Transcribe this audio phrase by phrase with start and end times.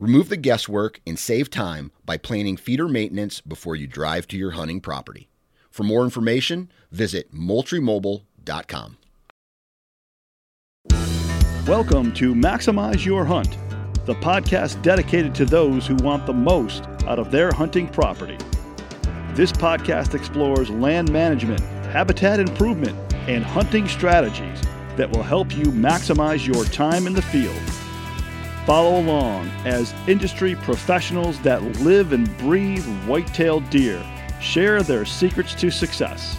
[0.00, 4.50] Remove the guesswork and save time by planning feeder maintenance before you drive to your
[4.52, 5.28] hunting property.
[5.70, 8.96] For more information, visit MoultrieMobile.com.
[11.68, 13.56] Welcome to Maximize Your Hunt,
[14.04, 18.36] the podcast dedicated to those who want the most out of their hunting property.
[19.34, 21.60] This podcast explores land management,
[21.92, 24.60] habitat improvement, and hunting strategies
[24.96, 27.62] that will help you maximize your time in the field.
[28.66, 34.02] Follow along as industry professionals that live and breathe white-tailed deer
[34.40, 36.38] share their secrets to success.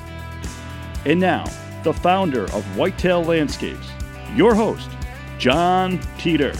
[1.05, 1.45] And now,
[1.83, 3.87] the founder of Whitetail Landscapes,
[4.33, 4.89] your host,
[5.37, 6.53] John Teeter.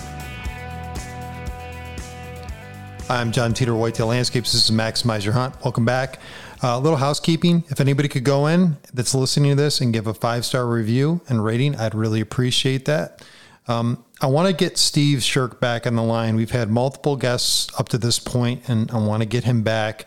[3.10, 4.52] I'm John Teeter, Whitetail Landscapes.
[4.52, 5.56] This is Maximize Your Hunt.
[5.64, 6.20] Welcome back.
[6.62, 7.64] A uh, little housekeeping.
[7.70, 11.22] If anybody could go in that's listening to this and give a five star review
[11.28, 13.24] and rating, I'd really appreciate that.
[13.68, 16.36] Um, I want to get Steve Shirk back on the line.
[16.36, 20.06] We've had multiple guests up to this point, and I want to get him back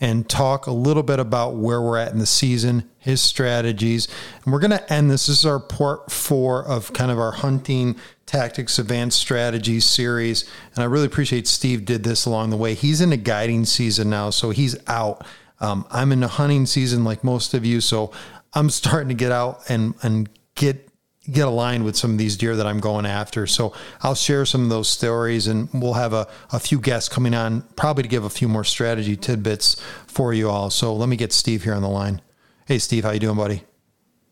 [0.00, 4.08] and talk a little bit about where we're at in the season, his strategies.
[4.44, 5.26] And we're going to end this.
[5.26, 10.48] This is our part four of kind of our hunting tactics advanced strategies series.
[10.74, 12.74] And I really appreciate Steve did this along the way.
[12.74, 15.26] He's in a guiding season now, so he's out.
[15.60, 18.12] Um, I'm in a hunting season like most of you, so
[18.54, 20.89] I'm starting to get out and and get
[21.30, 23.46] get aligned with some of these deer that I'm going after.
[23.46, 27.34] So I'll share some of those stories and we'll have a, a few guests coming
[27.34, 30.70] on probably to give a few more strategy tidbits for you all.
[30.70, 32.22] So let me get Steve here on the line.
[32.66, 33.64] Hey, Steve, how you doing, buddy?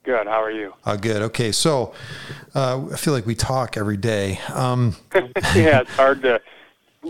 [0.02, 0.26] Good.
[0.26, 0.72] How are you?
[0.84, 1.22] Uh, good.
[1.22, 1.52] Okay.
[1.52, 1.92] So
[2.54, 4.40] uh, I feel like we talk every day.
[4.54, 4.96] Um,
[5.54, 6.40] yeah, it's hard to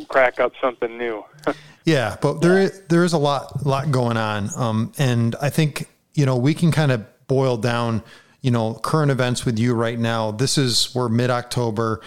[0.08, 1.24] crack up something new.
[1.84, 5.88] yeah, but there is, there is a lot lot going on, um, and I think
[6.14, 8.02] you know we can kind of boil down
[8.40, 10.30] you know current events with you right now.
[10.30, 12.00] This is we're mid October,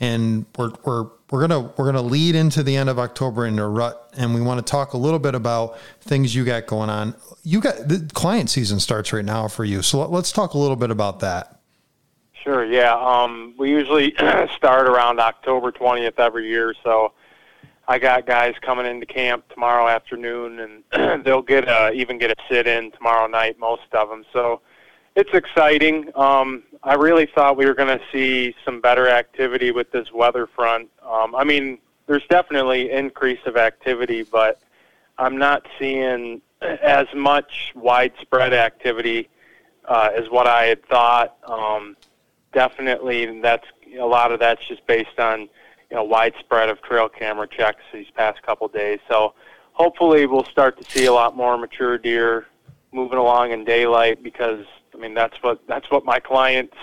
[0.00, 4.12] and we're we're we're gonna we're gonna lead into the end of October into rut,
[4.16, 7.14] and we want to talk a little bit about things you got going on.
[7.42, 10.76] You got the client season starts right now for you, so let's talk a little
[10.76, 11.60] bit about that.
[12.42, 12.64] Sure.
[12.64, 12.94] Yeah.
[12.94, 14.14] Um, we usually
[14.56, 17.12] start around October twentieth every year, so.
[17.88, 22.34] I got guys coming into camp tomorrow afternoon, and they'll get a, even get a
[22.50, 23.60] sit in tomorrow night.
[23.60, 24.60] Most of them, so
[25.16, 26.10] it's exciting.
[26.14, 30.46] Um, I really thought we were going to see some better activity with this weather
[30.46, 30.90] front.
[31.02, 34.60] Um, I mean, there's definitely increase of activity, but
[35.18, 39.28] I'm not seeing as much widespread activity
[39.86, 41.36] uh, as what I had thought.
[41.44, 41.96] Um,
[42.52, 43.66] definitely, that's
[43.98, 45.40] a lot of that's just based on
[45.90, 48.98] you know widespread of trail camera checks these past couple days.
[49.08, 49.32] So
[49.72, 52.46] hopefully, we'll start to see a lot more mature deer
[52.92, 54.64] moving along in daylight because
[54.96, 56.76] I mean, that's what that's what my clients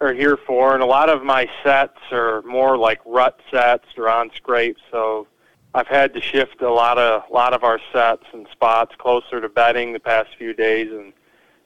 [0.00, 4.08] are here for, and a lot of my sets are more like rut sets or
[4.08, 4.80] on scrapes.
[4.90, 5.26] So
[5.74, 9.40] I've had to shift a lot of a lot of our sets and spots closer
[9.40, 11.12] to bedding the past few days, and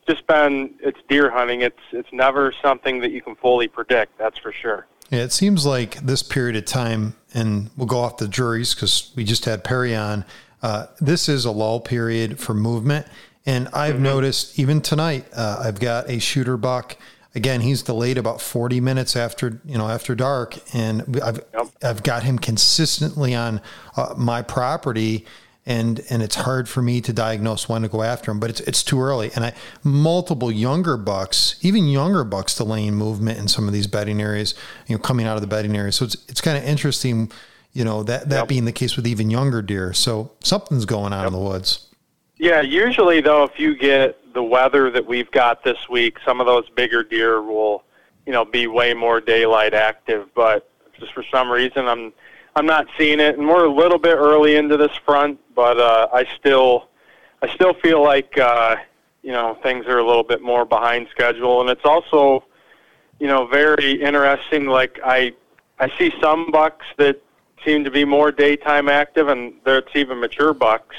[0.08, 1.60] just been it's deer hunting.
[1.60, 4.16] It's it's never something that you can fully predict.
[4.18, 4.86] That's for sure.
[5.10, 9.12] Yeah, it seems like this period of time, and we'll go off the juries because
[9.14, 10.24] we just had Perry on.
[10.62, 13.06] Uh, this is a lull period for movement,
[13.46, 14.02] and I've mm-hmm.
[14.02, 16.96] noticed even tonight, uh, I've got a shooter buck.
[17.34, 21.68] Again, he's delayed about 40 minutes after you know after dark, and I've yep.
[21.82, 23.60] I've got him consistently on
[23.96, 25.24] uh, my property,
[25.64, 28.40] and and it's hard for me to diagnose when to go after him.
[28.40, 29.52] But it's it's too early, and I
[29.84, 34.54] multiple younger bucks, even younger bucks, delaying movement in some of these bedding areas,
[34.86, 35.96] you know, coming out of the bedding areas.
[35.96, 37.30] So it's it's kind of interesting
[37.72, 38.48] you know, that, that yep.
[38.48, 39.92] being the case with even younger deer.
[39.92, 41.26] So something's going on yep.
[41.26, 41.86] in the woods.
[42.38, 46.46] Yeah, usually though, if you get the weather that we've got this week, some of
[46.46, 47.84] those bigger deer will,
[48.26, 50.28] you know, be way more daylight active.
[50.34, 50.68] But
[50.98, 52.12] just for some reason, I'm
[52.54, 56.08] I'm not seeing it, and we're a little bit early into this front, but uh,
[56.12, 56.88] I still
[57.42, 58.76] I still feel like uh,
[59.22, 62.44] you know things are a little bit more behind schedule, and it's also
[63.18, 64.66] you know very interesting.
[64.66, 65.32] Like I
[65.78, 67.22] I see some bucks that
[67.64, 70.96] seem to be more daytime active, and there's even mature bucks,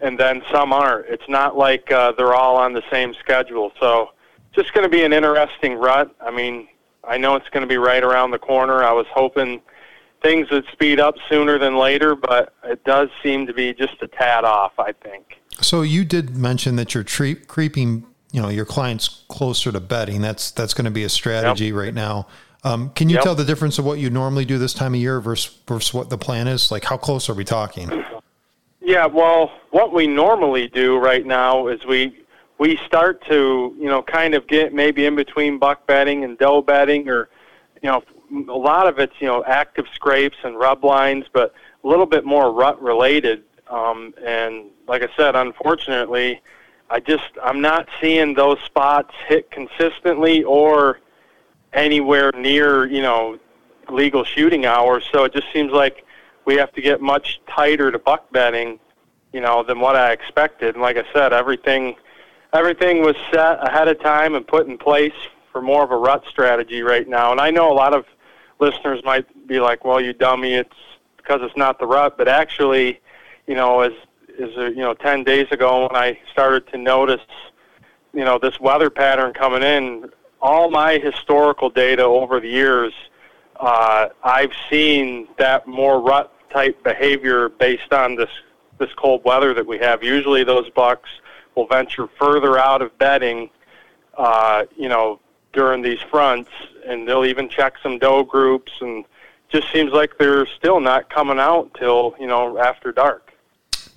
[0.00, 1.06] and then some aren't.
[1.06, 3.72] It's not like uh, they're all on the same schedule.
[3.78, 4.10] So
[4.52, 6.14] just going to be an interesting rut.
[6.20, 6.68] I mean,
[7.04, 8.82] I know it's going to be right around the corner.
[8.82, 9.60] I was hoping
[10.22, 14.08] things would speed up sooner than later, but it does seem to be just a
[14.08, 15.40] tad off, I think.
[15.60, 20.20] So you did mention that you're tre- creeping, you know, your clients closer to bedding.
[20.20, 21.74] That's that's going to be a strategy yep.
[21.74, 22.26] right now.
[22.62, 23.24] Um, can you yep.
[23.24, 26.10] tell the difference of what you normally do this time of year versus versus what
[26.10, 26.70] the plan is?
[26.70, 28.04] Like, how close are we talking?
[28.80, 32.16] Yeah, well, what we normally do right now is we
[32.58, 36.62] we start to you know kind of get maybe in between buck bedding and doe
[36.62, 37.28] bedding, or
[37.82, 38.02] you know
[38.48, 41.52] a lot of it's you know active scrapes and rub lines, but
[41.84, 43.44] a little bit more rut related.
[43.68, 46.40] Um, and like I said, unfortunately,
[46.88, 51.00] I just I'm not seeing those spots hit consistently or
[51.74, 53.38] anywhere near you know
[53.90, 55.06] legal shooting hours.
[55.12, 56.06] So it just seems like
[56.44, 58.78] we have to get much tighter to buck bedding,
[59.32, 60.74] you know, than what I expected.
[60.74, 61.96] And like I said, everything
[62.52, 65.14] everything was set ahead of time and put in place
[65.52, 67.30] for more of a rut strategy right now.
[67.30, 68.04] And I know a lot of
[68.58, 70.76] listeners might be like, "Well, you dummy, it's
[71.16, 73.00] because it's not the rut." But actually,
[73.46, 73.92] you know, as
[74.38, 77.20] is uh, you know, 10 days ago when I started to notice,
[78.14, 80.10] you know, this weather pattern coming in,
[80.40, 82.92] all my historical data over the years,
[83.60, 88.30] uh, I've seen that more rut type behavior based on this
[88.78, 90.02] this cold weather that we have.
[90.02, 91.10] Usually, those bucks
[91.54, 93.50] will venture further out of bedding,
[94.16, 95.20] uh, you know,
[95.52, 96.50] during these fronts,
[96.86, 99.04] and they'll even check some doe groups, and
[99.50, 103.34] just seems like they're still not coming out till you know after dark.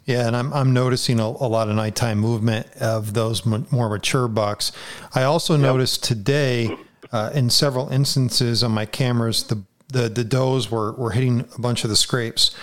[0.05, 3.89] Yeah, and I'm I'm noticing a, a lot of nighttime movement of those m- more
[3.89, 4.73] mature bucks.
[5.15, 5.61] I also yep.
[5.61, 6.75] noticed today,
[7.13, 11.61] uh, in several instances on my cameras, the the the does were were hitting a
[11.61, 12.53] bunch of the scrapes.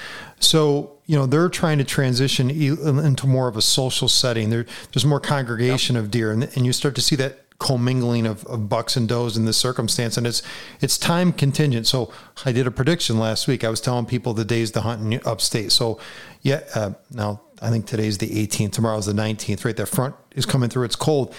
[0.40, 4.50] So you know they're trying to transition into more of a social setting.
[4.50, 6.04] There, there's more congregation yep.
[6.04, 9.36] of deer, and, and you start to see that commingling of, of bucks and does
[9.36, 10.42] in this circumstance, and it's
[10.80, 11.86] it's time contingent.
[11.86, 12.12] So
[12.44, 13.62] I did a prediction last week.
[13.62, 15.70] I was telling people the days to hunt in upstate.
[15.70, 16.00] So
[16.42, 18.72] yeah, uh, now I think today's the 18th.
[18.72, 19.64] Tomorrow's the 19th.
[19.64, 20.84] Right, that front is coming through.
[20.84, 21.34] It's cold,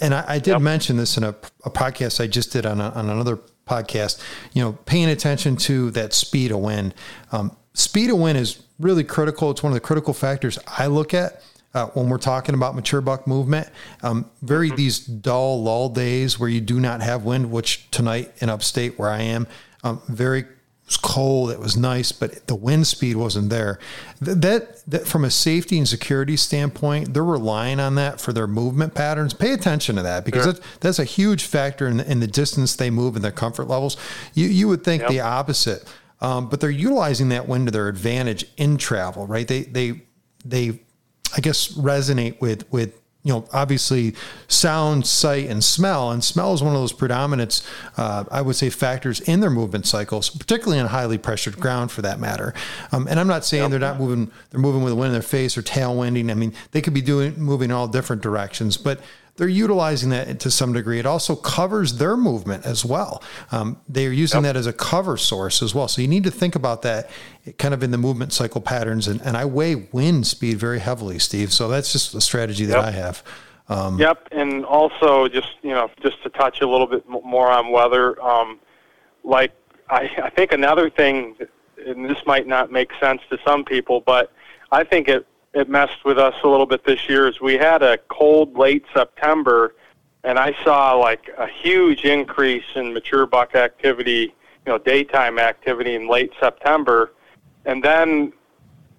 [0.00, 0.62] and I, I did yep.
[0.62, 1.34] mention this in a,
[1.64, 4.20] a, podcast I just did on a, on another podcast.
[4.52, 6.94] You know, paying attention to that speed of wind.
[7.30, 9.50] Um, speed of wind is really critical.
[9.50, 11.42] It's one of the critical factors I look at
[11.74, 13.68] uh, when we're talking about mature buck movement.
[14.02, 14.76] Um, very mm-hmm.
[14.76, 19.10] these dull lull days where you do not have wind, which tonight in upstate where
[19.10, 19.46] I am,
[19.84, 20.46] um, very
[20.86, 21.50] was cold.
[21.50, 23.78] It was nice, but the wind speed wasn't there.
[24.20, 28.94] That, that from a safety and security standpoint, they're relying on that for their movement
[28.94, 29.34] patterns.
[29.34, 30.52] Pay attention to that because sure.
[30.52, 33.68] that's, that's a huge factor in the, in the distance they move and their comfort
[33.68, 33.96] levels.
[34.34, 35.10] You you would think yep.
[35.10, 35.90] the opposite,
[36.20, 39.46] um, but they're utilizing that wind to their advantage in travel, right?
[39.46, 40.02] They they
[40.44, 40.80] they
[41.36, 44.14] I guess resonate with with you know obviously
[44.48, 46.10] sound, sight, and smell.
[46.10, 47.62] And smell is one of those predominant,
[47.96, 52.02] uh, I would say, factors in their movement cycles, particularly on highly pressured ground, for
[52.02, 52.54] that matter.
[52.90, 53.70] Um, and I'm not saying yep.
[53.70, 56.30] they're not moving; they're moving with the wind in their face or tailwinding.
[56.30, 59.00] I mean, they could be doing moving in all different directions, but
[59.36, 60.98] they're utilizing that to some degree.
[60.98, 63.22] It also covers their movement as well.
[63.50, 64.54] Um, they are using yep.
[64.54, 65.88] that as a cover source as well.
[65.88, 67.10] So you need to think about that
[67.58, 69.08] kind of in the movement cycle patterns.
[69.08, 71.52] And, and I weigh wind speed very heavily, Steve.
[71.52, 72.84] So that's just a strategy that yep.
[72.84, 73.22] I have.
[73.68, 74.28] Um, yep.
[74.32, 78.60] And also just, you know, just to touch a little bit more on weather, um,
[79.24, 79.52] like
[79.88, 81.36] I, I think another thing,
[81.86, 84.30] and this might not make sense to some people, but
[84.70, 87.82] I think it it messed with us a little bit this year is we had
[87.82, 89.74] a cold late September,
[90.24, 95.94] and I saw like a huge increase in mature buck activity, you know, daytime activity
[95.94, 97.12] in late September,
[97.64, 98.32] and then,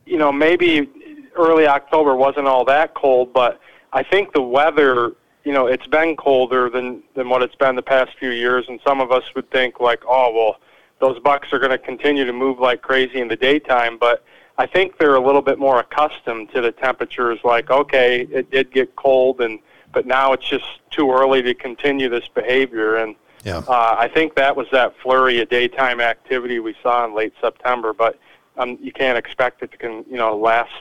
[0.06, 0.90] you know, maybe
[1.36, 3.60] early October wasn't all that cold, but
[3.92, 7.82] I think the weather, you know, it's been colder than than what it's been the
[7.82, 10.58] past few years, and some of us would think like, oh well,
[11.00, 14.24] those bucks are going to continue to move like crazy in the daytime, but
[14.58, 17.40] I think they're a little bit more accustomed to the temperatures.
[17.44, 19.60] Like, okay, it did get cold, and
[19.92, 22.98] but now it's just too early to continue this behavior.
[22.98, 23.58] And yeah.
[23.68, 27.94] uh, I think that was that flurry of daytime activity we saw in late September.
[27.94, 28.20] But
[28.58, 30.72] um, you can't expect it to can you know last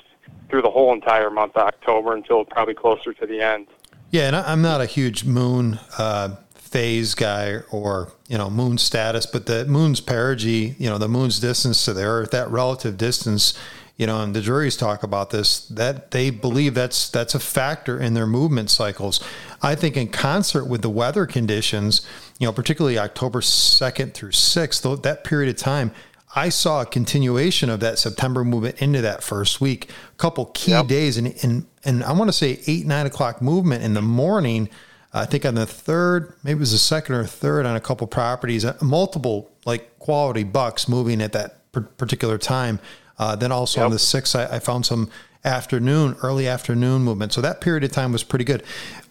[0.49, 3.67] through the whole entire month of October until probably closer to the end.
[4.11, 6.37] Yeah, and I'm not a huge moon uh,
[6.73, 11.38] phase guy or you know moon status, but the moon's perigee, you know, the moon's
[11.38, 13.57] distance to the Earth, that relative distance,
[13.97, 18.00] you know, and the juries talk about this that they believe that's that's a factor
[18.00, 19.23] in their movement cycles.
[19.62, 22.07] I think in concert with the weather conditions,
[22.38, 25.93] you know, particularly October second through sixth, that period of time
[26.35, 29.91] I saw a continuation of that September movement into that first week.
[29.91, 30.87] A couple key yep.
[30.87, 34.71] days, and and and I want to say eight nine o'clock movement in the morning.
[35.14, 38.07] I think on the third, maybe it was the second or third on a couple
[38.07, 41.59] properties, uh, multiple like quality bucks moving at that
[41.99, 42.81] particular time.
[43.19, 43.87] Uh, then also yep.
[43.87, 45.11] on the sixth, I, I, found some
[45.45, 47.33] afternoon, early afternoon movement.
[47.33, 48.62] So that period of time was pretty good.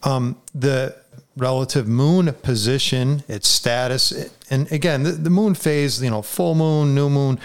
[0.02, 0.96] Um, the
[1.36, 4.30] relative moon position, its status.
[4.50, 7.38] And again, the, the, moon phase, you know, full moon, new moon,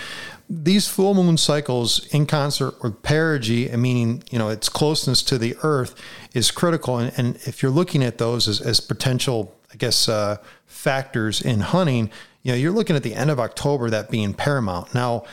[0.50, 5.56] these full moon cycles in concert with perigee, meaning, you know, its closeness to the
[5.62, 5.96] earth
[6.34, 6.98] is critical.
[6.98, 11.60] And, and if you're looking at those as, as potential, I guess, uh, factors in
[11.60, 12.10] hunting,
[12.44, 14.94] you know, you're looking at the end of October, that being paramount.
[14.94, 15.26] Now,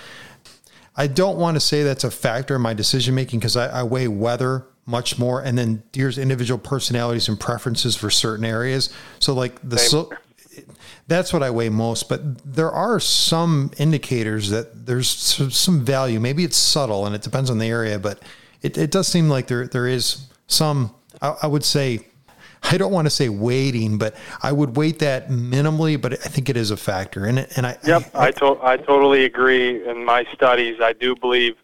[0.97, 3.83] I don't want to say that's a factor in my decision making because I, I
[3.85, 9.33] weigh weather much more and then deer's individual personalities and preferences for certain areas so
[9.33, 9.79] like the
[11.07, 16.45] that's what i weigh most but there are some indicators that there's some value maybe
[16.45, 18.21] it's subtle and it depends on the area but
[18.63, 22.07] it, it does seem like there there is some I, I would say
[22.65, 26.49] I don't want to say weighting, but I would weight that minimally, but I think
[26.49, 27.27] it is a factor.
[27.27, 29.87] And and I Yep, I I, to- I totally agree.
[29.87, 31.57] In my studies, I do believe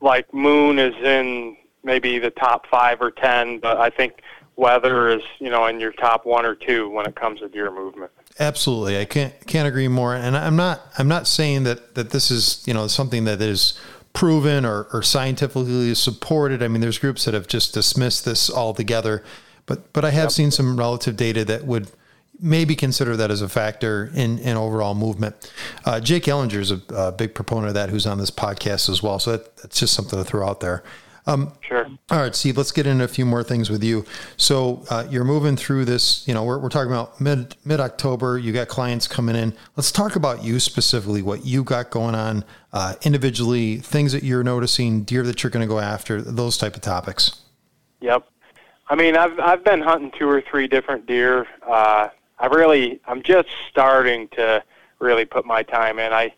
[0.00, 4.22] like moon is in maybe the top five or ten, but I think
[4.56, 7.70] weather is you know in your top one or two when it comes to deer
[7.70, 8.10] movement.
[8.40, 10.14] Absolutely, I can't can't agree more.
[10.14, 13.78] And I'm not I'm not saying that that this is you know something that is
[14.14, 16.62] proven or, or scientifically supported.
[16.62, 19.22] I mean, there's groups that have just dismissed this altogether,
[19.66, 20.32] but but I have yep.
[20.32, 21.90] seen some relative data that would
[22.40, 25.52] maybe consider that as a factor in, in overall movement.
[25.84, 29.02] Uh, Jake Ellinger is a, a, big proponent of that, who's on this podcast as
[29.02, 29.18] well.
[29.18, 30.82] So that, that's just something to throw out there.
[31.26, 31.86] Um, sure.
[32.10, 34.04] All right, Steve, let's get into a few more things with you.
[34.36, 38.52] So uh, you're moving through this, you know, we're, we're talking about mid, mid-October, you
[38.52, 39.54] got clients coming in.
[39.76, 44.42] Let's talk about you specifically, what you got going on uh, individually, things that you're
[44.42, 47.42] noticing, deer that you're going to go after, those type of topics.
[48.00, 48.26] Yep.
[48.88, 51.46] I mean, I've, I've been hunting two or three different deer.
[51.66, 52.08] Uh,
[52.38, 54.64] I really, I'm just starting to
[54.98, 56.12] really put my time in.
[56.12, 56.34] I,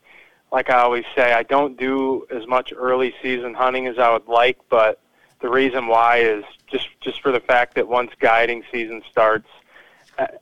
[0.52, 4.28] like I always say, I don't do as much early season hunting as I would
[4.28, 5.00] like, but
[5.40, 9.48] the reason why is just just for the fact that once guiding season starts,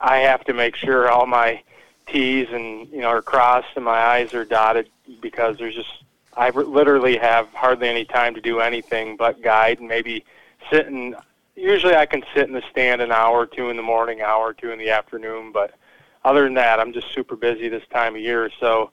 [0.00, 1.62] I have to make sure all my
[2.06, 4.90] T's and you know are crossed and my I's are dotted
[5.22, 6.04] because there's just
[6.36, 10.24] I literally have hardly any time to do anything but guide and maybe
[10.70, 11.14] sit and
[11.54, 14.46] usually I can sit in the stand an hour or two in the morning, hour
[14.46, 15.74] or two in the afternoon, but
[16.24, 18.50] other than that, I'm just super busy this time of year.
[18.60, 18.90] So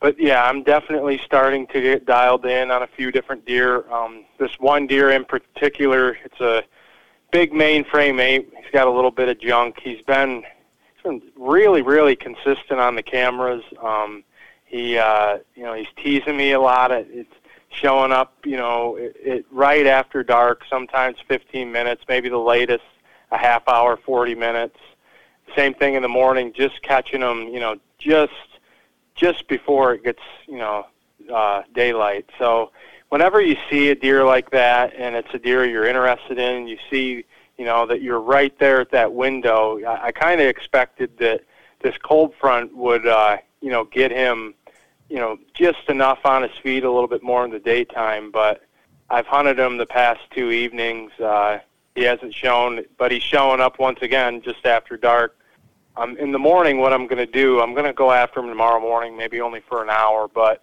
[0.00, 3.90] but yeah, I'm definitely starting to get dialed in on a few different deer.
[3.92, 6.64] Um, this one deer in particular, it's a
[7.30, 8.50] big mainframe eight.
[8.56, 9.78] He's got a little bit of junk.
[9.82, 10.42] He's been
[10.94, 13.62] he's been really really consistent on the cameras.
[13.82, 14.24] Um,
[14.64, 16.90] he uh, you know he's teasing me a lot.
[16.92, 17.34] It's
[17.68, 22.84] showing up you know it, it right after dark, sometimes 15 minutes, maybe the latest
[23.32, 24.78] a half hour, 40 minutes.
[25.54, 28.32] Same thing in the morning, just catching them you know just
[29.20, 30.86] just before it gets you know
[31.32, 32.28] uh, daylight.
[32.38, 32.72] So
[33.10, 36.78] whenever you see a deer like that, and it's a deer you're interested in, you
[36.90, 37.24] see
[37.58, 39.78] you know that you're right there at that window.
[39.84, 41.42] I, I kind of expected that
[41.82, 44.54] this cold front would uh, you know get him
[45.10, 48.62] you know just enough on his feet a little bit more in the daytime, but
[49.10, 51.12] I've hunted him the past two evenings.
[51.20, 51.58] Uh,
[51.94, 55.36] he hasn't shown, but he's showing up once again just after dark
[55.96, 58.48] um, in the morning, what I'm going to do, I'm going to go after him
[58.48, 60.62] tomorrow morning, maybe only for an hour, but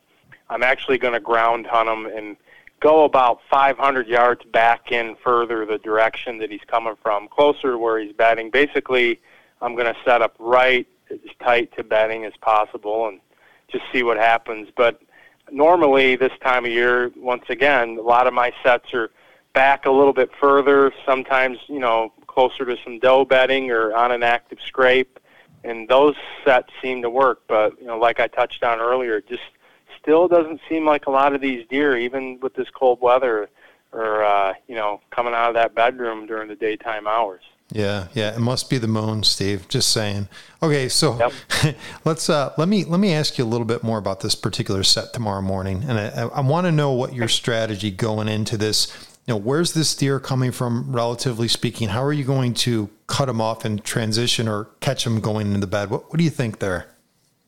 [0.50, 2.38] I'm actually going to ground hunt him and
[2.80, 7.78] go about 500 yards back in further the direction that he's coming from, closer to
[7.78, 8.50] where he's bedding.
[8.50, 9.20] Basically,
[9.62, 13.20] I'm going to set up right as tight to bedding as possible and
[13.68, 14.70] just see what happens.
[14.76, 15.02] But
[15.52, 19.12] normally, this time of year, once again, a lot of my sets are
[19.54, 24.12] back a little bit further, sometimes, you know, closer to some doe bedding or on
[24.12, 25.20] an active scrape,
[25.64, 26.14] and those
[26.46, 27.42] sets seem to work.
[27.48, 29.42] But you know, like I touched on earlier, it just
[30.00, 33.50] still doesn't seem like a lot of these deer, even with this cold weather,
[33.92, 37.42] are uh, you know coming out of that bedroom during the daytime hours.
[37.72, 39.68] Yeah, yeah, it must be the moon, Steve.
[39.68, 40.30] Just saying.
[40.62, 41.76] Okay, so yep.
[42.06, 44.84] let's uh, let me let me ask you a little bit more about this particular
[44.84, 49.17] set tomorrow morning, and I, I want to know what your strategy going into this.
[49.28, 51.90] You know, where's this deer coming from, relatively speaking?
[51.90, 55.60] How are you going to cut him off and transition or catch him going into
[55.60, 55.90] the bed?
[55.90, 56.88] What What do you think there?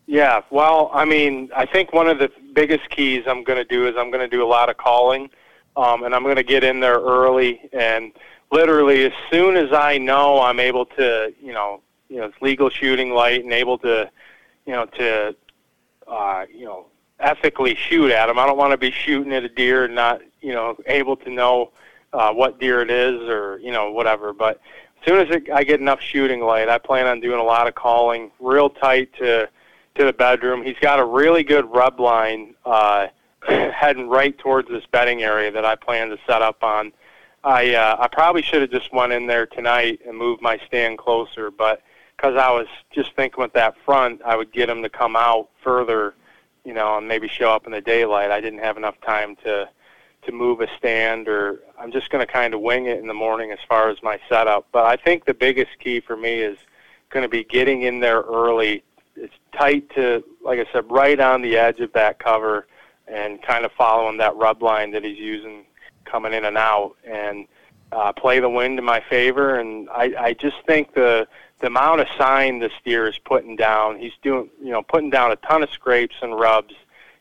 [0.05, 3.87] Yeah, well, I mean, I think one of the biggest keys I'm going to do
[3.87, 5.29] is I'm going to do a lot of calling,
[5.77, 8.11] um, and I'm going to get in there early and
[8.51, 12.69] literally as soon as I know I'm able to, you know, you know, it's legal
[12.69, 14.09] shooting light and able to,
[14.65, 15.35] you know, to,
[16.07, 16.87] uh, you know,
[17.19, 18.39] ethically shoot at them.
[18.39, 21.29] I don't want to be shooting at a deer and not, you know, able to
[21.29, 21.71] know
[22.13, 24.33] uh, what deer it is or, you know, whatever.
[24.33, 24.61] But
[25.01, 27.67] as soon as it, I get enough shooting light, I plan on doing a lot
[27.67, 29.49] of calling, real tight to
[29.95, 30.63] to the bedroom.
[30.63, 33.07] He's got a really good rub line uh,
[33.47, 36.93] heading right towards this bedding area that I plan to set up on
[37.43, 40.97] I uh, I probably should have just went in there tonight and moved my stand
[40.97, 41.81] closer, but
[42.15, 45.49] because I was just thinking with that front, I would get him to come out
[45.63, 46.15] further,
[46.65, 48.29] you know, and maybe show up in the daylight.
[48.29, 49.69] I didn't have enough time to
[50.23, 53.13] to move a stand, or I'm just going to kind of wing it in the
[53.13, 54.67] morning as far as my setup.
[54.71, 56.57] But I think the biggest key for me is
[57.09, 58.83] going to be getting in there early.
[59.15, 62.67] It's tight to, like I said, right on the edge of that cover,
[63.07, 65.65] and kind of following that rub line that he's using
[66.05, 67.47] coming in and out and
[67.91, 69.59] uh, play the wind in my favor.
[69.59, 71.27] And I, I just think the
[71.59, 75.31] the amount of sign this deer is putting down, he's doing you know putting down
[75.31, 76.73] a ton of scrapes and rubs.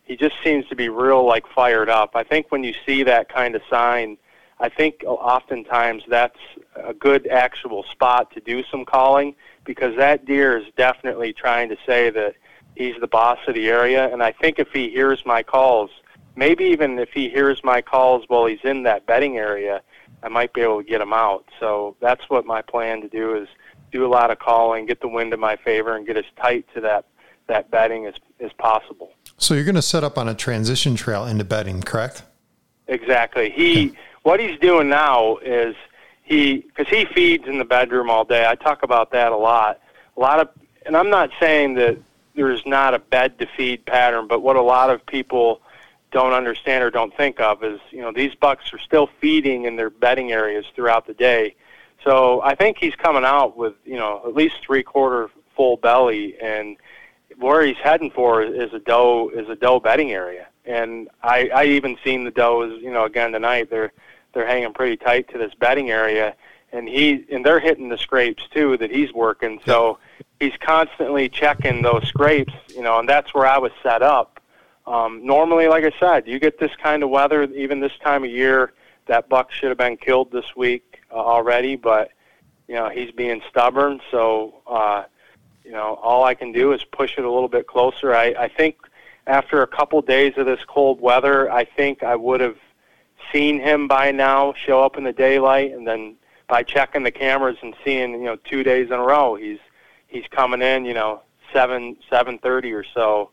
[0.09, 2.13] He just seems to be real like fired up.
[2.15, 4.17] I think when you see that kind of sign,
[4.59, 6.39] I think oftentimes that's
[6.75, 11.77] a good actual spot to do some calling because that deer is definitely trying to
[11.85, 12.35] say that
[12.75, 14.11] he's the boss of the area.
[14.11, 15.91] And I think if he hears my calls,
[16.35, 19.83] maybe even if he hears my calls while he's in that bedding area,
[20.23, 21.45] I might be able to get him out.
[21.61, 23.49] So that's what my plan to do is
[23.93, 26.67] do a lot of calling, get the wind in my favor, and get as tight
[26.75, 27.05] to that
[27.47, 29.11] that bedding as as possible.
[29.39, 32.25] So you're going to set up on a transition trail into bedding, correct?
[32.89, 33.51] Exactly.
[33.51, 35.77] He what he's doing now is
[36.25, 38.47] he because he feeds in the bedroom all day.
[38.47, 39.81] I talk about that a lot.
[40.17, 40.49] A lot of,
[40.85, 41.99] and I'm not saying that
[42.35, 45.61] there's not a bed to feed pattern, but what a lot of people
[46.11, 49.77] don't understand or don't think of is you know these bucks are still feeding in
[49.77, 51.55] their bedding areas throughout the day.
[52.03, 56.37] So I think he's coming out with you know at least three quarter full belly,
[56.41, 56.77] and
[57.37, 60.47] where he's heading for is a doe is a doe bedding area.
[60.65, 63.93] And I I even seen the does you know again tonight they're
[64.33, 66.35] they're hanging pretty tight to this bedding area,
[66.73, 69.61] and he and they're hitting the scrapes too that he's working.
[69.67, 69.99] So
[70.41, 74.39] he's constantly checking those scrapes, you know, and that's where I was set up
[74.89, 78.31] um, normally, like I said, you get this kind of weather, even this time of
[78.31, 78.73] year,
[79.07, 82.11] that buck should have been killed this week uh, already, but
[82.69, 84.01] you know he's being stubborn.
[84.11, 85.05] So uh,
[85.69, 88.15] you know all I can do is push it a little bit closer.
[88.15, 88.77] I, I think
[89.27, 92.57] after a couple days of this cold weather, I think I would have
[93.33, 96.17] seen him by now show up in the daylight, and then
[96.49, 99.61] by checking the cameras and seeing you know two days in a row, he's
[100.07, 101.21] he's coming in you know
[101.53, 103.31] seven seven thirty or so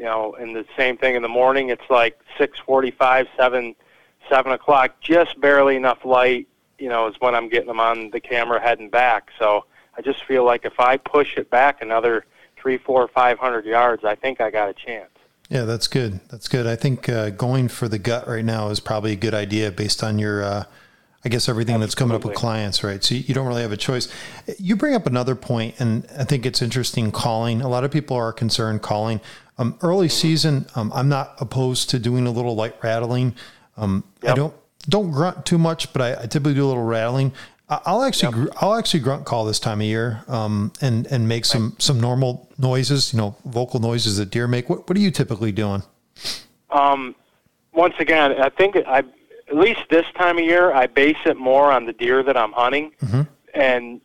[0.00, 1.68] you know, and the same thing in the morning.
[1.68, 3.74] It's like six forty-five, seven,
[4.30, 6.48] seven o'clock, just barely enough light.
[6.78, 9.30] You know, is when I'm getting them on the camera heading back.
[9.38, 9.66] So
[10.00, 12.24] I just feel like if I push it back another
[12.56, 15.10] three, four, five hundred yards, I think I got a chance.
[15.50, 16.20] Yeah, that's good.
[16.30, 16.66] That's good.
[16.66, 20.02] I think uh, going for the gut right now is probably a good idea based
[20.02, 20.64] on your, uh,
[21.22, 21.84] I guess, everything Absolutely.
[21.84, 23.04] that's coming up with clients, right?
[23.04, 24.08] So you don't really have a choice.
[24.58, 27.60] You bring up another point, and I think it's interesting calling.
[27.60, 29.20] A lot of people are concerned calling.
[29.58, 30.12] Um, early mm-hmm.
[30.12, 33.34] season, um, I'm not opposed to doing a little light rattling.
[33.76, 34.32] Um, yep.
[34.32, 34.54] I don't
[34.88, 37.34] don't grunt too much, but I, I typically do a little rattling.
[37.70, 38.52] I'll actually yep.
[38.60, 42.48] I'll actually grunt call this time of year um, and and make some some normal
[42.58, 44.68] noises, you know, vocal noises that deer make.
[44.68, 45.82] What what are you typically doing?
[46.70, 47.14] Um,
[47.72, 51.70] once again, I think I at least this time of year I base it more
[51.70, 53.22] on the deer that I'm hunting, mm-hmm.
[53.54, 54.00] and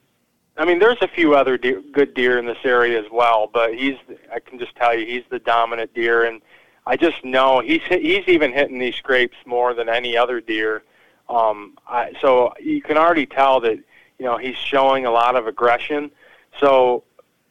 [0.58, 3.74] I mean, there's a few other deer, good deer in this area as well, but
[3.74, 3.98] he's
[4.34, 6.42] I can just tell you he's the dominant deer, and
[6.86, 10.84] I just know he's he's even hitting these scrapes more than any other deer.
[11.30, 13.78] Um, I, so you can already tell that
[14.20, 16.12] you know he's showing a lot of aggression.
[16.60, 17.04] So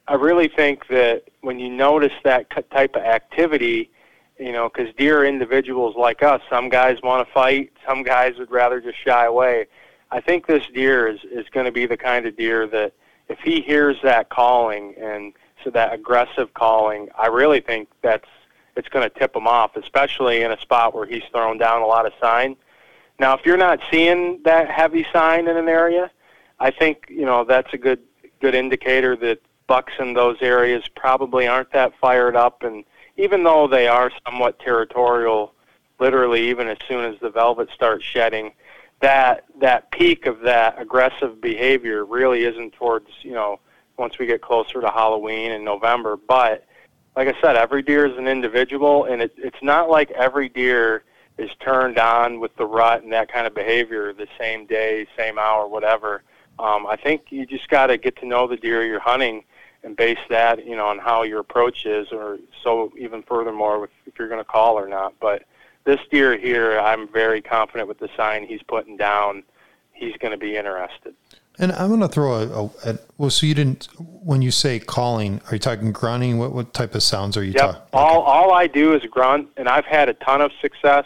[0.06, 3.90] I really think that when you notice that type of activity,
[4.38, 6.40] you know, because deer individuals like us.
[6.50, 9.66] Some guys want to fight, some guys would rather just shy away.
[10.10, 12.92] I think this deer is is going to be the kind of deer that
[13.28, 15.32] if he hears that calling and
[15.62, 18.28] so that aggressive calling, I really think that's
[18.76, 21.86] it's going to tip him off, especially in a spot where he's thrown down a
[21.86, 22.56] lot of sign.
[23.18, 26.10] Now, if you're not seeing that heavy sign in an area,
[26.58, 28.00] I think you know that's a good
[28.40, 32.84] good indicator that bucks in those areas probably aren't that fired up, and
[33.16, 35.54] even though they are somewhat territorial,
[35.98, 38.52] literally even as soon as the velvet starts shedding,
[39.00, 43.60] that that peak of that aggressive behavior really isn't towards you know
[43.96, 46.66] once we get closer to Halloween in November, but
[47.16, 51.04] like I said, every deer is an individual, and it, it's not like every deer
[51.38, 55.38] is turned on with the rut and that kind of behavior the same day, same
[55.38, 56.22] hour, whatever.
[56.58, 59.44] Um, I think you just got to get to know the deer you're hunting
[59.82, 63.90] and base that, you know, on how your approach is, or so even furthermore, with,
[64.06, 65.14] if you're going to call or not.
[65.20, 65.44] But
[65.84, 69.42] this deer here, I'm very confident with the sign he's putting down.
[69.92, 71.14] He's going to be interested.
[71.58, 73.30] And I'm going to throw a, a, a, well.
[73.30, 76.38] So you didn't when you say calling, are you talking grunting?
[76.38, 77.60] What what type of sounds are you yep.
[77.60, 77.82] talking?
[77.92, 81.04] All all I do is grunt, and I've had a ton of success.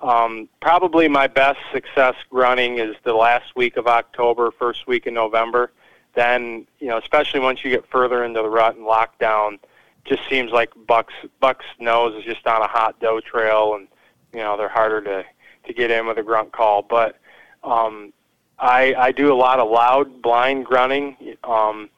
[0.00, 5.14] Um, probably my best success grunting is the last week of October, first week in
[5.14, 5.72] November.
[6.14, 9.58] Then you know, especially once you get further into the rut and lockdown,
[10.04, 13.88] just seems like Buck's Buck's nose is just on a hot doe trail, and
[14.32, 15.24] you know they're harder to
[15.66, 16.82] to get in with a grunt call.
[16.82, 17.18] But
[17.62, 18.12] um,
[18.58, 21.16] I, I do a lot of loud blind grunting.
[21.44, 21.90] Um,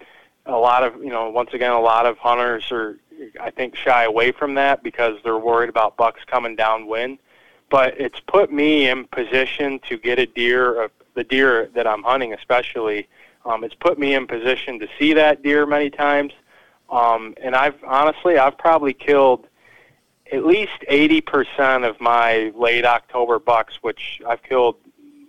[0.47, 2.99] a lot of you know, once again, a lot of hunters are,
[3.41, 7.19] I think, shy away from that because they're worried about bucks coming downwind.
[7.73, 12.03] But it's put me in position to get a deer, uh, the deer that I'm
[12.03, 13.09] hunting, especially.
[13.47, 16.35] Um, it's put me in position to see that deer many times.
[16.91, 19.47] Um, and I've honestly, I've probably killed
[20.31, 24.77] at least 80% of my late October bucks, which I've killed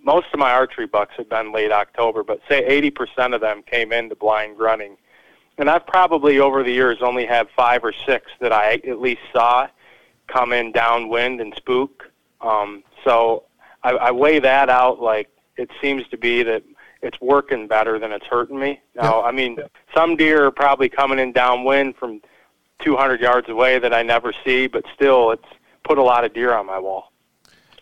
[0.03, 3.93] most of my archery bucks have been late October, but say 80% of them came
[3.93, 4.97] into blind grunting.
[5.57, 9.21] And I've probably over the years only had five or six that I at least
[9.31, 9.69] saw
[10.27, 12.09] come in downwind and spook.
[12.43, 13.43] Um, so
[13.83, 16.63] I, I weigh that out like it seems to be that
[17.01, 18.81] it's working better than it's hurting me.
[18.95, 19.57] Now, I mean,
[19.93, 22.21] some deer are probably coming in downwind from
[22.83, 25.43] 200 yards away that I never see, but still, it's
[25.83, 27.11] put a lot of deer on my wall.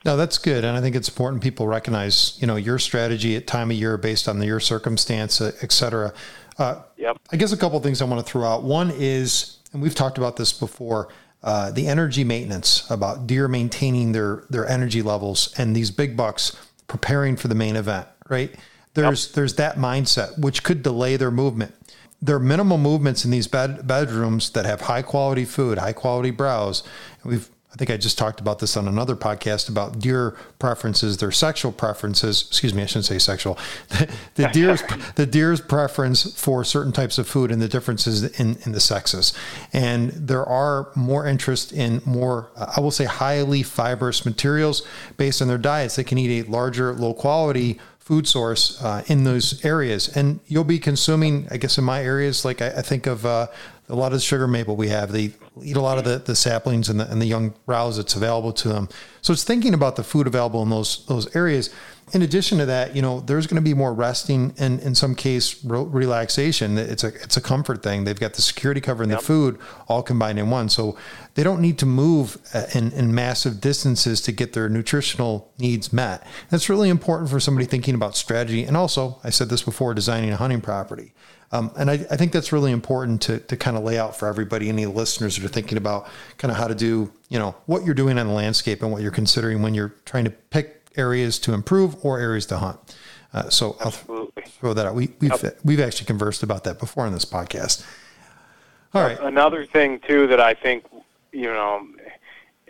[0.03, 3.45] No, that's good, and I think it's important people recognize, you know, your strategy at
[3.45, 6.11] time of year based on the, your circumstance, uh, et cetera.
[6.57, 7.17] Uh, yep.
[7.31, 8.63] I guess a couple of things I want to throw out.
[8.63, 11.09] One is, and we've talked about this before,
[11.43, 16.55] uh, the energy maintenance about deer maintaining their their energy levels and these big bucks
[16.87, 18.07] preparing for the main event.
[18.29, 18.53] Right?
[18.93, 19.35] There's yep.
[19.35, 21.73] there's that mindset which could delay their movement.
[22.21, 26.29] There are minimal movements in these bed, bedrooms that have high quality food, high quality
[26.29, 26.83] browse.
[27.23, 31.31] We've I think I just talked about this on another podcast about deer preferences, their
[31.31, 32.43] sexual preferences.
[32.49, 33.57] Excuse me, I shouldn't say sexual.
[33.91, 34.83] The, the deer's
[35.15, 39.33] the deer's preference for certain types of food and the differences in, in the sexes.
[39.73, 44.85] And there are more interest in more, I will say, highly fibrous materials
[45.17, 45.95] based on their diets.
[45.95, 50.09] They can eat a larger, low quality food source uh, in those areas.
[50.09, 53.47] And you'll be consuming, I guess, in my areas, like I, I think of uh,
[53.91, 55.11] a lot of the sugar maple we have.
[55.11, 58.15] They eat a lot of the, the saplings and the, and the young browse that's
[58.15, 58.89] available to them.
[59.21, 61.69] So it's thinking about the food available in those those areas.
[62.13, 65.15] In addition to that, you know, there's going to be more resting and in some
[65.15, 66.77] case re- relaxation.
[66.77, 68.03] It's a it's a comfort thing.
[68.03, 69.19] They've got the security cover and yep.
[69.19, 70.67] the food all combined in one.
[70.69, 70.97] So
[71.35, 75.93] they don't need to move uh, in, in massive distances to get their nutritional needs
[75.93, 76.25] met.
[76.49, 78.63] That's really important for somebody thinking about strategy.
[78.65, 81.13] And also, I said this before, designing a hunting property.
[81.53, 84.27] Um, and I, I, think that's really important to, to kind of lay out for
[84.27, 87.83] everybody, any listeners that are thinking about kind of how to do, you know, what
[87.83, 91.39] you're doing on the landscape and what you're considering when you're trying to pick areas
[91.39, 92.79] to improve or areas to hunt.
[93.33, 94.43] Uh, so Absolutely.
[94.43, 94.95] I'll throw that out.
[94.95, 95.59] We, we've, yep.
[95.63, 97.85] we've actually conversed about that before in this podcast.
[98.93, 99.19] All right.
[99.19, 100.85] Another thing too that I think,
[101.33, 101.85] you know,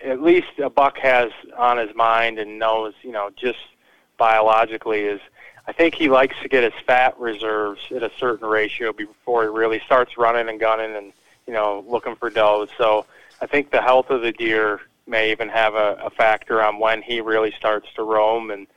[0.04, 3.60] at least a buck has on his mind and knows, you know, just
[4.18, 5.22] biologically is
[5.68, 9.50] I think he likes to get his fat reserves at a certain ratio before he
[9.50, 11.14] really starts running and gunning and
[11.48, 12.70] you know looking for does.
[12.78, 13.06] So
[13.42, 17.02] I think the health of the deer may even have a, a factor on when
[17.02, 18.52] he really starts to roam.
[18.52, 18.68] And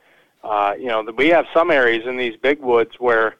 [0.43, 3.35] uh, you know we have some areas in these big woods where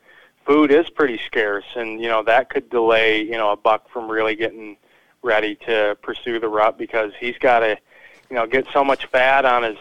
[0.45, 4.09] food is pretty scarce, and you know that could delay you know a buck from
[4.09, 4.77] really getting
[5.21, 7.77] ready to pursue the rut because he's got to
[8.29, 9.77] you know get so much fat on his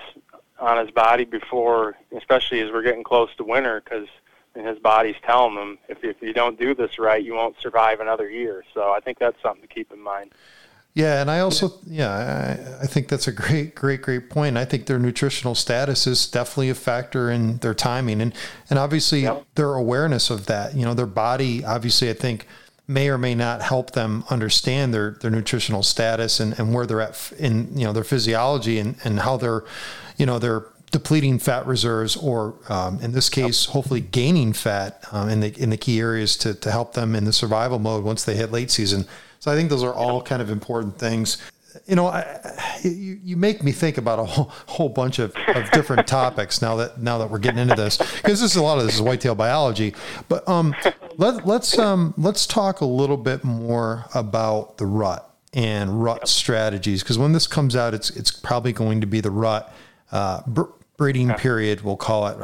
[0.64, 4.08] on his body before, especially as we're getting close to winter, because
[4.54, 8.30] his body's telling him if if you don't do this right, you won't survive another
[8.30, 8.64] year.
[8.72, 10.32] So I think that's something to keep in mind.
[10.94, 12.10] Yeah, and I also yeah,
[12.80, 14.56] I, I think that's a great, great, great point.
[14.56, 18.32] I think their nutritional status is definitely a factor in their timing, and
[18.70, 19.44] and obviously yep.
[19.56, 20.76] their awareness of that.
[20.76, 22.46] You know, their body obviously I think
[22.86, 27.00] may or may not help them understand their their nutritional status and, and where they're
[27.00, 29.64] at in you know their physiology and, and how they're
[30.16, 35.28] you know, they're depleting fat reserves, or um, in this case, hopefully gaining fat um,
[35.28, 38.24] in the in the key areas to to help them in the survival mode once
[38.24, 39.04] they hit late season.
[39.40, 41.38] So I think those are all kind of important things.
[41.86, 42.40] You know, I,
[42.84, 46.76] you, you make me think about a whole, whole bunch of, of different topics now
[46.76, 49.02] that now that we're getting into this because this is a lot of this is
[49.02, 49.94] whitetail biology.
[50.28, 50.76] But um,
[51.16, 57.02] let, let's um, let's talk a little bit more about the rut and rut strategies
[57.02, 59.74] because when this comes out, it's it's probably going to be the rut
[60.12, 60.42] uh,
[60.96, 61.82] breeding period.
[61.82, 62.36] We'll call it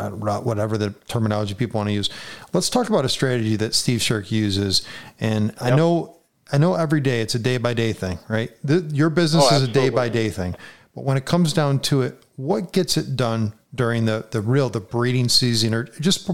[0.44, 2.10] whatever the terminology people want to use.
[2.52, 4.82] Let's talk about a strategy that Steve Shirk uses,
[5.18, 5.62] and yep.
[5.62, 6.16] I know
[6.52, 8.50] I know every day it's a day by day thing, right?
[8.64, 10.56] The, your business oh, is a day by day thing,
[10.94, 14.68] but when it comes down to it, what gets it done during the the real
[14.68, 16.28] the breeding season or just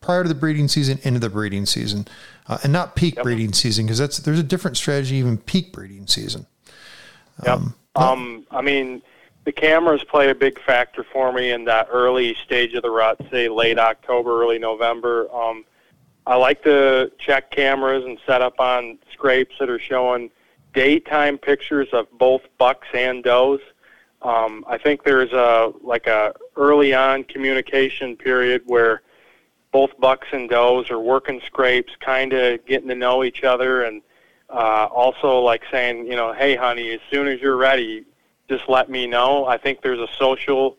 [0.00, 2.06] prior to the breeding season into the breeding season
[2.48, 3.24] uh, and not peak yep.
[3.24, 6.46] breeding season because that's there's a different strategy even peak breeding season.
[7.46, 9.02] Um, um, I mean,
[9.44, 13.20] the cameras play a big factor for me in that early stage of the rut,
[13.30, 15.32] say late October, early November.
[15.34, 15.64] Um,
[16.26, 20.30] I like to check cameras and set up on scrapes that are showing
[20.72, 23.58] daytime pictures of both bucks and does.
[24.22, 29.02] Um, I think there's a like a early on communication period where
[29.72, 34.02] both bucks and does are working scrapes, kind of getting to know each other, and
[34.48, 38.04] uh, also like saying, you know, hey, honey, as soon as you're ready,
[38.48, 39.46] just let me know.
[39.46, 40.76] I think there's a social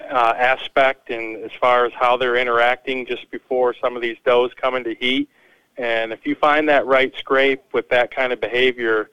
[0.00, 4.50] uh, aspect and as far as how they're interacting just before some of these does
[4.54, 5.28] come into heat.
[5.76, 9.10] And if you find that right scrape with that kind of behavior,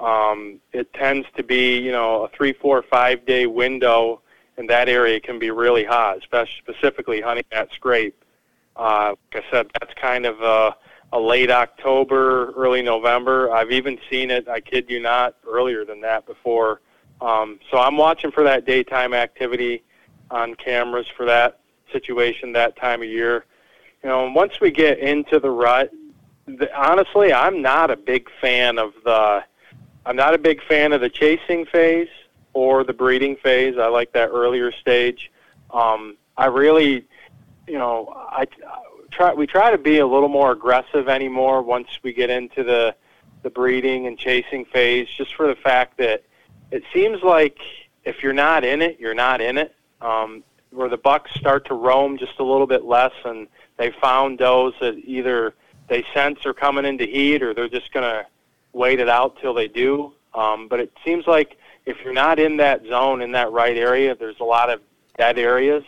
[0.00, 4.22] um, it tends to be, you know, a three, four, five day window
[4.56, 8.24] in that area can be really hot, especially specifically hunting that scrape.
[8.76, 10.76] Uh, like I said, that's kind of a,
[11.12, 13.52] a late October, early November.
[13.52, 16.80] I've even seen it, I kid you not, earlier than that before.
[17.20, 19.82] Um, so I'm watching for that daytime activity
[20.30, 21.60] on cameras for that
[21.92, 23.44] situation that time of year.
[24.02, 25.92] You know, once we get into the rut,
[26.46, 29.44] the, honestly, I'm not a big fan of the.
[30.06, 32.08] I'm not a big fan of the chasing phase
[32.54, 33.76] or the breeding phase.
[33.78, 35.30] I like that earlier stage.
[35.70, 37.04] Um, I really,
[37.68, 38.78] you know, I, I
[39.10, 39.34] try.
[39.34, 42.94] We try to be a little more aggressive anymore once we get into the
[43.42, 46.24] the breeding and chasing phase, just for the fact that
[46.70, 47.58] it seems like
[48.04, 51.74] if you're not in it, you're not in it um, where the bucks start to
[51.74, 55.54] roam just a little bit less, and they found does that either
[55.88, 58.26] they sense are coming into heat or they're just going to
[58.72, 60.12] wait it out till they do.
[60.34, 64.14] Um, but it seems like if you're not in that zone, in that right area,
[64.14, 64.80] there's a lot of
[65.18, 65.82] dead areas.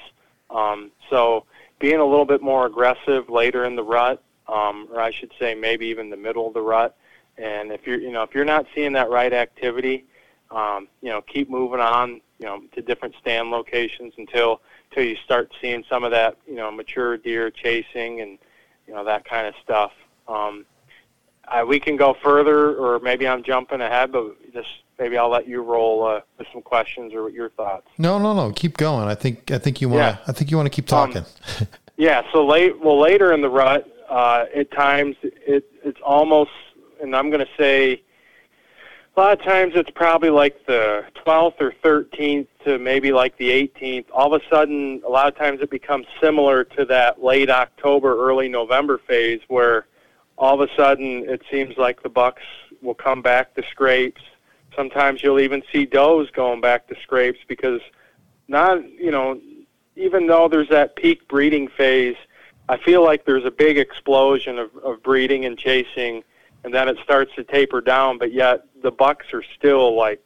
[0.50, 1.44] Um, so
[1.78, 5.54] being a little bit more aggressive later in the rut, um, or I should say
[5.54, 6.96] maybe even the middle of the rut.
[7.38, 10.04] And if you're, you know, if you're not seeing that right activity,
[10.52, 14.60] um, you know, keep moving on you know to different stand locations until
[14.90, 18.38] until you start seeing some of that you know mature deer chasing and
[18.86, 19.92] you know that kind of stuff.
[20.28, 20.66] Um,
[21.48, 25.48] I, we can go further, or maybe I'm jumping ahead, but just maybe I'll let
[25.48, 27.88] you roll uh, with some questions or your thoughts.
[27.98, 28.52] No, no, no.
[28.52, 29.08] Keep going.
[29.08, 30.00] I think I think you want.
[30.00, 30.18] Yeah.
[30.26, 31.26] I think you want to keep um, talking.
[31.60, 32.22] Um, yeah.
[32.32, 32.78] So late.
[32.80, 36.50] Well, later in the rut, uh, at times it it's almost,
[37.00, 38.02] and I'm going to say
[39.14, 43.50] a lot of times it's probably like the 12th or 13th to maybe like the
[43.50, 44.06] 18th.
[44.12, 48.16] All of a sudden, a lot of times it becomes similar to that late October,
[48.16, 49.86] early November phase where
[50.38, 52.42] all of a sudden it seems like the bucks
[52.80, 54.22] will come back to scrapes.
[54.74, 57.82] Sometimes you'll even see does going back to scrapes because
[58.48, 59.38] not, you know,
[59.94, 62.16] even though there's that peak breeding phase,
[62.70, 66.24] I feel like there's a big explosion of, of breeding and chasing
[66.64, 68.18] and then it starts to taper down.
[68.18, 70.20] But yet the Bucks are still like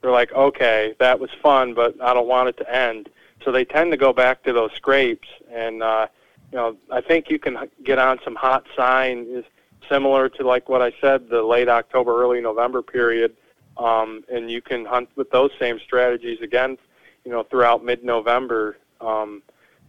[0.00, 3.08] they're like, okay, that was fun, but I don't want it to end.
[3.44, 6.06] So they tend to go back to those scrapes, and uh,
[6.50, 9.44] you know I think you can get on some hot sign is
[9.88, 13.36] similar to like what I said, the late October, early November period,
[13.76, 16.78] um, and you can hunt with those same strategies again,
[17.24, 18.76] you know, throughout mid-November.
[19.00, 19.42] Um,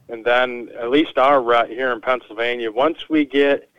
[0.09, 3.69] and then at least our rut here in Pennsylvania, once we get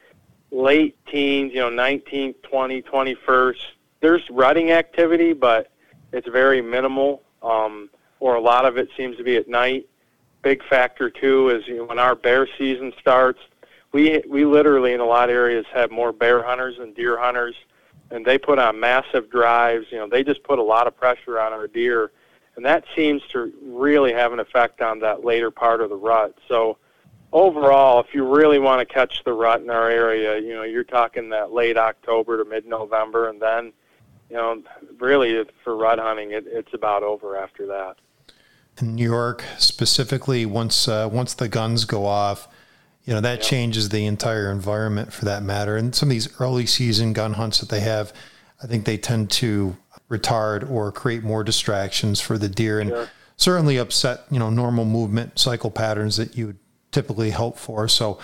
[0.55, 3.57] late teens, you know, 19th, 20, 21st.
[4.01, 5.73] There's rutting activity, but
[6.13, 7.91] it's very minimal, um,
[8.21, 9.87] or a lot of it seems to be at night.
[10.43, 13.41] Big factor too is you know, when our bear season starts,
[13.93, 17.57] we we literally in a lot of areas have more bear hunters than deer hunters,
[18.11, 19.87] and they put on massive drives.
[19.91, 22.13] You know, they just put a lot of pressure on our deer,
[22.57, 26.37] and that seems to really have an effect on that later part of the rut.
[26.47, 26.77] So
[27.35, 30.85] overall, if you really want to catch the rut in our area, you know, you're
[30.85, 33.73] talking that late October to mid-November, and then,
[34.31, 34.63] you know,
[34.99, 37.97] really for rut hunting, it, it's about over after that.
[38.81, 42.49] in New York specifically, once uh, once the guns go off,
[43.05, 45.77] you know that changes the entire environment for that matter.
[45.77, 48.13] And some of these early season gun hunts that they have,
[48.63, 49.77] I think they tend to
[50.09, 53.09] retard or create more distractions for the deer and sure.
[53.37, 56.59] certainly upset you know normal movement cycle patterns that you would
[56.95, 57.89] typically hope for.
[57.89, 58.19] So,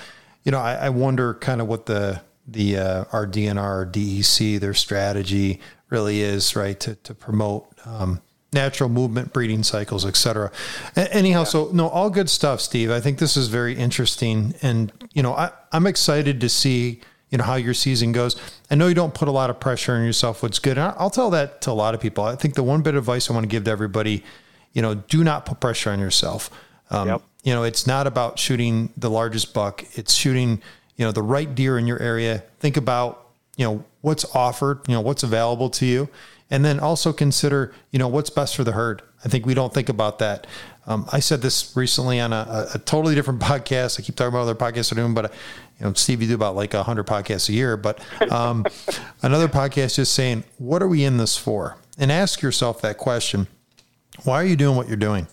[0.45, 4.75] you know, I, I wonder kind of what the the uh, our DNR DEC their
[4.75, 7.67] strategy really is right to to promote.
[7.85, 10.51] Um, natural movement, breeding cycles, et etc.
[10.97, 11.45] Anyhow, yeah.
[11.45, 12.91] so no, all good stuff, Steve.
[12.91, 17.39] I think this is very interesting, and you know, I, I'm excited to see you
[17.39, 18.41] know how your season goes.
[18.69, 20.43] I know you don't put a lot of pressure on yourself.
[20.43, 22.25] What's good, and I'll tell that to a lot of people.
[22.25, 24.25] I think the one bit of advice I want to give to everybody,
[24.73, 26.51] you know, do not put pressure on yourself.
[26.91, 27.23] Um, yep.
[27.43, 29.85] You know, it's not about shooting the largest buck.
[29.97, 30.61] It's shooting
[31.01, 32.45] you know the right deer in your area.
[32.59, 36.11] Think about you know what's offered, you know what's available to you,
[36.51, 39.01] and then also consider you know what's best for the herd.
[39.25, 40.47] I think we don't think about that.
[40.87, 43.99] Um, i said this recently on a, a, totally different podcast.
[43.99, 45.33] I keep talking about other podcasts are doing but
[45.79, 47.79] you know steve you do about like 100 podcasts a year.
[47.79, 48.01] But
[48.31, 48.67] um,
[49.23, 51.79] another podcast just saying what are we in this for?
[51.97, 53.47] And ask yourself that question.
[54.25, 55.29] Why are you doing what you're doing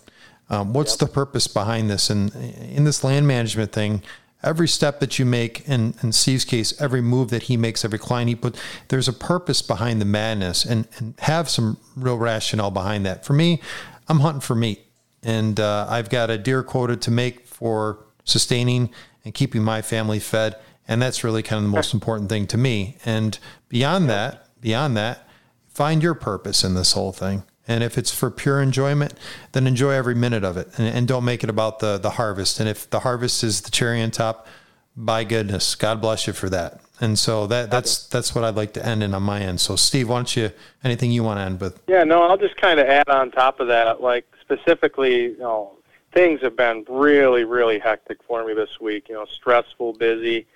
[0.49, 0.99] um, what's yep.
[0.99, 4.01] the purpose behind this and in this land management thing
[4.43, 7.99] every step that you make in, in Steve's case, every move that he makes, every
[7.99, 12.71] client he puts, there's a purpose behind the madness and, and have some real rationale
[12.71, 13.25] behind that.
[13.25, 13.61] For me,
[14.07, 14.85] I'm hunting for meat
[15.23, 18.89] and uh, I've got a deer quota to make for sustaining
[19.25, 20.55] and keeping my family fed.
[20.87, 22.97] And that's really kind of the most important thing to me.
[23.03, 25.27] And beyond that, beyond that,
[25.67, 27.43] find your purpose in this whole thing.
[27.67, 29.13] And if it's for pure enjoyment,
[29.51, 32.59] then enjoy every minute of it and, and, don't make it about the, the harvest.
[32.59, 34.47] And if the harvest is the cherry on top,
[34.95, 36.79] by goodness, God bless you for that.
[36.99, 39.59] And so that that's that's what I'd like to end in on my end.
[39.61, 40.51] So Steve, why don't you
[40.83, 41.79] anything you want to end with?
[41.87, 45.73] Yeah, no, I'll just kind of add on top of that, like specifically, you know,
[46.13, 49.09] things have been really, really hectic for me this week.
[49.09, 50.47] You know, stressful, busy.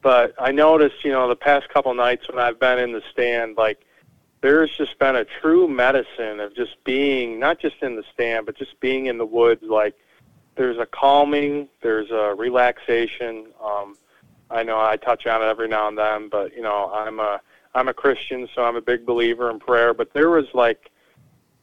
[0.00, 3.56] But I noticed, you know, the past couple nights when I've been in the stand,
[3.56, 3.84] like
[4.40, 8.56] there's just been a true medicine of just being not just in the stand but
[8.56, 9.62] just being in the woods.
[9.64, 9.94] Like
[10.56, 13.46] there's a calming there's a relaxation.
[13.62, 13.96] Um
[14.50, 17.38] i know i touch on it every now and then but you know i'm a
[17.74, 19.92] i'm a christian so i'm a big believer in prayer.
[19.92, 20.90] But there was like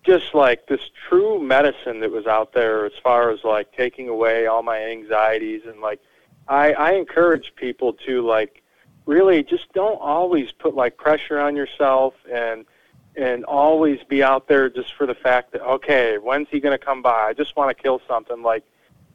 [0.03, 4.45] just like this true medicine that was out there as far as like taking away
[4.45, 5.99] all my anxieties and like
[6.47, 8.61] i i encourage people to like
[9.05, 12.65] really just don't always put like pressure on yourself and
[13.17, 16.83] and always be out there just for the fact that okay, when's he going to
[16.83, 17.27] come by?
[17.29, 18.41] I just want to kill something.
[18.41, 18.63] Like,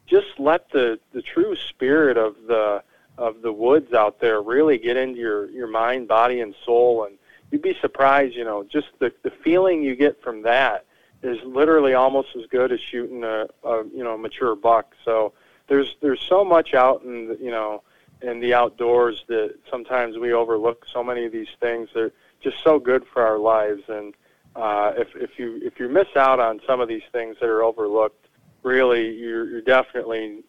[0.07, 2.83] just let the the true spirit of the
[3.17, 7.17] of the woods out there really get into your your mind, body, and soul, and
[7.51, 8.35] you'd be surprised.
[8.35, 10.85] You know, just the the feeling you get from that
[11.21, 14.95] is literally almost as good as shooting a, a you know mature buck.
[15.05, 15.33] So
[15.67, 17.83] there's there's so much out in the, you know
[18.21, 21.89] in the outdoors that sometimes we overlook so many of these things.
[21.93, 24.13] They're just so good for our lives, and
[24.55, 27.63] uh, if if you if you miss out on some of these things that are
[27.63, 28.27] overlooked,
[28.63, 30.43] really you're you're definitely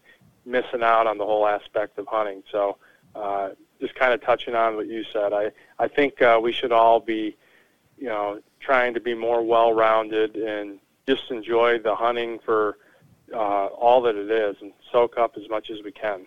[0.45, 2.43] missing out on the whole aspect of hunting.
[2.51, 2.77] So
[3.15, 6.73] uh, just kind of touching on what you said, I I think uh, we should
[6.73, 7.37] all be,
[7.99, 12.79] you know, trying to be more well-rounded and just enjoy the hunting for
[13.33, 16.27] uh, all that it is and soak up as much as we can.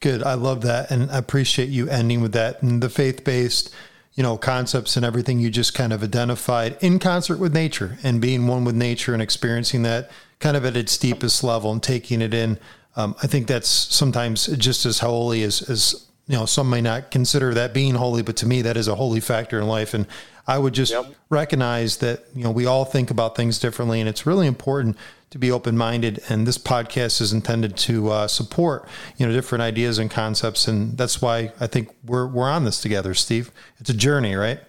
[0.00, 0.22] Good.
[0.22, 0.90] I love that.
[0.90, 2.62] And I appreciate you ending with that.
[2.62, 3.74] And the faith based,
[4.14, 8.20] you know, concepts and everything you just kind of identified in concert with nature and
[8.20, 12.22] being one with nature and experiencing that kind of at its deepest level and taking
[12.22, 12.58] it in.
[12.96, 17.10] Um, I think that's sometimes just as holy as, as, you know, some may not
[17.10, 19.94] consider that being holy, but to me, that is a holy factor in life.
[19.94, 20.06] And
[20.46, 21.06] I would just yep.
[21.30, 24.96] recognize that, you know, we all think about things differently and it's really important
[25.30, 26.22] to be open minded.
[26.28, 30.96] And this podcast is intended to uh, support you know different ideas and concepts, and
[30.96, 33.50] that's why I think we're we're on this together, Steve.
[33.78, 34.60] It's a journey, right?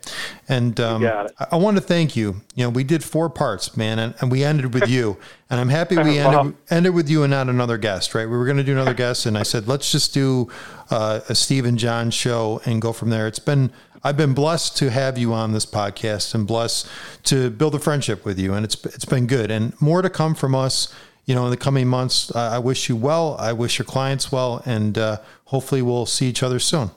[0.48, 2.42] And um, I, I want to thank you.
[2.56, 5.18] You know, we did four parts, man, and, and we ended with you.
[5.50, 8.26] And I'm happy we ended ended with you and not another guest, right?
[8.26, 10.50] We were going to do another guest, and I said let's just do
[10.92, 13.28] uh, a Steve and John show and go from there.
[13.28, 13.72] It's been
[14.04, 16.88] I've been blessed to have you on this podcast and blessed
[17.24, 19.52] to build a friendship with you, and it's it's been good.
[19.52, 20.94] And more to come from us,
[21.26, 22.34] you know, in the coming months.
[22.36, 23.36] I wish you well.
[23.40, 26.92] I wish your clients well, and uh, hopefully we'll see each other soon.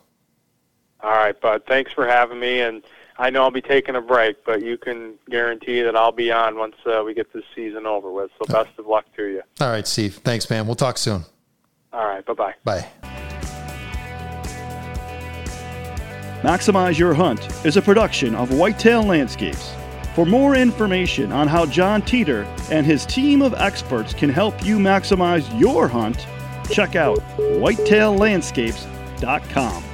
[1.02, 1.62] All right, bud.
[1.66, 2.82] Thanks for having me, and
[3.18, 6.56] I know I'll be taking a break, but you can guarantee that I'll be on
[6.56, 8.30] once uh, we get this season over with.
[8.38, 9.42] So best of luck to you.
[9.60, 10.14] All right, Steve.
[10.16, 10.66] Thanks, man.
[10.66, 11.24] We'll talk soon.
[11.92, 12.24] All right.
[12.24, 12.54] Bye-bye.
[12.64, 13.31] Bye.
[16.42, 19.76] Maximize Your Hunt is a production of Whitetail Landscapes.
[20.16, 24.78] For more information on how John Teeter and his team of experts can help you
[24.78, 26.26] maximize your hunt,
[26.68, 29.84] check out whitetaillandscapes.com.